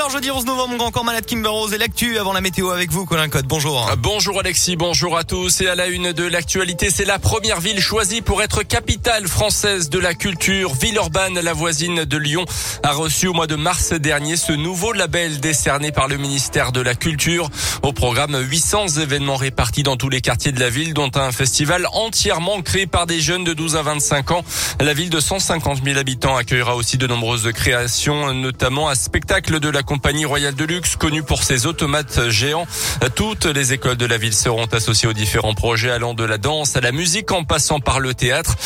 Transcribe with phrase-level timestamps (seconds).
[0.00, 3.28] 9h jeudi 11 novembre, encore malade Kimber et l'actu avant la météo avec vous, Colin
[3.28, 3.46] Code.
[3.46, 3.86] Bonjour.
[3.90, 5.60] Euh, bonjour Alexis, bonjour à tous.
[5.60, 9.90] Et à la une de l'actualité, c'est la première ville choisie pour être capitale française
[9.90, 10.72] de la culture.
[10.72, 12.46] Villeurbanne, la voisine de Lyon,
[12.82, 16.80] a reçu au mois de mars dernier ce nouveau label décerné par le ministère de
[16.80, 17.50] la Culture.
[17.82, 21.86] Au programme, 800 événements répartis dans tous les quartiers de la ville, dont un festival
[21.92, 24.44] entièrement créé par des jeunes de 12 à 25 ans.
[24.80, 29.70] La ville de 150 000 habitants accueillera aussi de nombreuses créations, notamment un spectacle de
[29.70, 32.66] la compagnie royale de luxe, connue pour ses automates géants.
[33.14, 36.76] Toutes les écoles de la ville seront associées aux différents projets allant de la danse
[36.76, 38.56] à la musique en passant par le théâtre.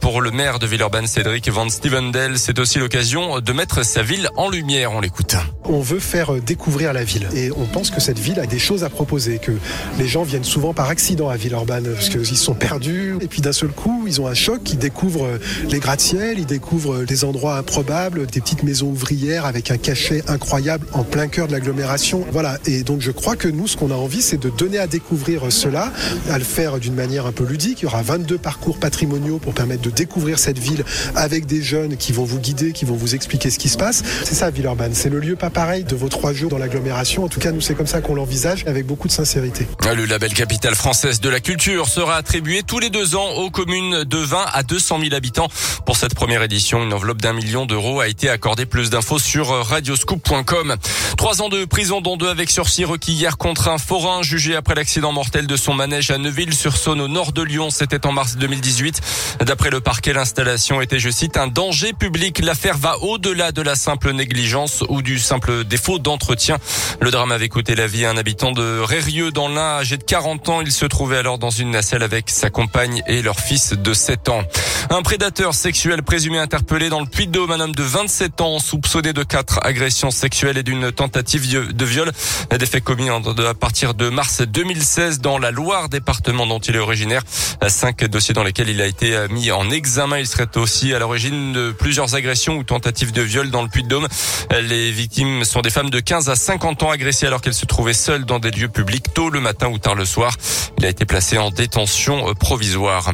[0.00, 4.28] Pour le maire de Villeurbanne, Cédric Van Stevendel, c'est aussi l'occasion de mettre sa ville
[4.36, 4.92] en lumière.
[4.92, 5.36] On l'écoute.
[5.64, 8.82] On veut faire découvrir la ville et on pense que cette ville a des choses
[8.82, 9.52] à proposer, que
[9.98, 13.52] les gens viennent souvent par accident à Villeurbanne parce qu'ils sont perdus et puis d'un
[13.52, 15.28] seul coup ils ont un choc, ils découvrent
[15.70, 20.86] les gratte-ciel, ils découvrent des endroits improbables, des petites maisons ouvrières avec un cachet incroyable
[20.92, 22.24] en plein cœur de l'agglomération.
[22.32, 22.58] Voilà.
[22.66, 25.52] Et donc je crois que nous, ce qu'on a envie, c'est de donner à découvrir
[25.52, 25.92] cela,
[26.30, 27.82] à le faire d'une manière un peu ludique.
[27.82, 31.96] Il y aura 22 parcours patrimoniaux pour permettre de découvrir cette ville avec des jeunes
[31.96, 34.02] qui vont vous guider, qui vont vous expliquer ce qui se passe.
[34.24, 34.94] C'est ça, Villeurbanne.
[34.94, 37.24] C'est le lieu pas pareil de vos trois jours dans l'agglomération.
[37.24, 39.66] En tout cas, nous, c'est comme ça qu'on l'envisage, avec beaucoup de sincérité.
[39.94, 44.04] Le label Capitale française de la culture sera attribué tous les deux ans aux communes
[44.04, 45.48] de 20 à 200 000 habitants.
[45.86, 48.66] Pour cette première édition, une enveloppe d'un million d'euros a été accordée.
[48.66, 50.76] Plus d'infos sur radioscoop.com.
[51.16, 54.74] Trois ans de prison, dont deux avec sursis requis hier contre un forain jugé après
[54.74, 57.70] l'accident mortel de son manège à Neuville-sur-Saône au nord de Lyon.
[57.70, 59.00] C'était en mars 2018.
[59.40, 62.40] D'après le parquet, l'installation était, je cite, un danger public.
[62.40, 66.58] L'affaire va au-delà de la simple négligence ou du simple défaut d'entretien.
[67.00, 70.02] Le drame avait coûté la vie à un habitant de Rérieux dans l'Ain, âgé de
[70.02, 70.60] 40 ans.
[70.60, 74.28] Il se trouvait alors dans une nacelle avec sa compagne et leur fils de 7
[74.28, 74.42] ans.
[74.90, 79.22] Un prédateur sexuel présumé interpellé dans le Puy-de-Dôme, un homme de 27 ans soupçonné de
[79.22, 82.12] quatre agressions sexuelles et d'une tentative de viol.
[82.58, 86.80] Des faits commis à partir de mars 2016 dans la Loire, département dont il est
[86.80, 87.22] originaire.
[87.68, 90.18] Cinq dossiers dans lesquels il a été mis en examen.
[90.18, 94.08] Il serait aussi à l'origine de plusieurs agressions ou tentatives de viol dans le Puy-de-Dôme.
[94.50, 97.94] Les victimes sont des femmes de 15 à 50 ans agressées alors qu'elles se trouvaient
[97.94, 100.36] seules dans des lieux publics tôt le matin ou tard le soir.
[100.78, 103.12] Il a été placé en détention provisoire.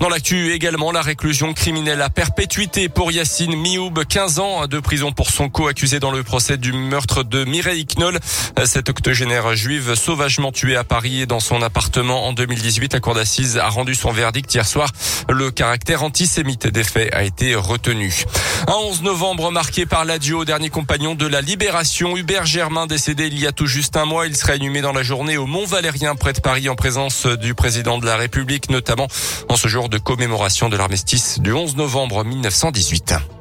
[0.00, 5.12] Dans l'actu également, la réclusion criminelle à perpétuité pour Yacine Mioub, 15 ans de prison
[5.12, 8.18] pour son co-accusé dans le procès du meurtre de Mireille Knoll.
[8.64, 13.14] Cette octogénaire juive sauvagement tuée à Paris et dans son appartement en 2018, la cour
[13.14, 14.90] d'assises a rendu son verdict hier soir.
[15.28, 18.24] Le caractère antisémite des faits a été retenu.
[18.66, 23.26] Un 11 novembre marqué par l'adieu au dernier compagnon de la Libération, Hubert Germain, décédé
[23.26, 24.26] il y a tout juste un mois.
[24.26, 27.54] Il sera inhumé dans la journée au Mont Valérien, près de Paris, en présence du
[27.54, 29.06] président de la République, notamment
[29.48, 33.39] en ce jour de commémoration de l'armistice du 11 novembre 1918.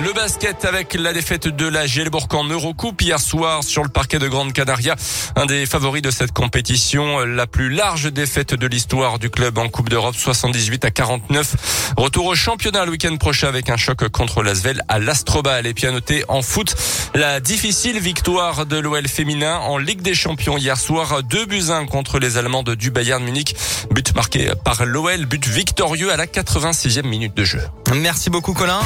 [0.00, 4.18] Le basket avec la défaite de la Gelbourg en Eurocoupe hier soir sur le parquet
[4.18, 4.96] de Grande Canaria.
[5.36, 9.68] Un des favoris de cette compétition, la plus large défaite de l'histoire du club en
[9.68, 11.92] Coupe d'Europe, 78 à 49.
[11.98, 15.66] Retour au championnat le week-end prochain avec un choc contre l'Asvel à l'Astrobal.
[15.66, 15.92] Et puis à
[16.28, 16.74] en foot,
[17.14, 21.22] la difficile victoire de l'OL féminin en Ligue des Champions hier soir.
[21.22, 23.54] 2 buts 1 contre les Allemandes du Bayern Munich.
[23.90, 27.60] But marqué par l'OL, but victorieux à la 86e minute de jeu.
[27.94, 28.80] Merci beaucoup Colin.